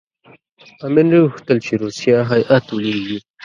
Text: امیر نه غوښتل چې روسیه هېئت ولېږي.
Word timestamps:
امیر 0.85 1.05
نه 1.11 1.17
غوښتل 1.29 1.57
چې 1.65 1.73
روسیه 1.83 2.17
هېئت 2.31 2.65
ولېږي. 2.71 3.17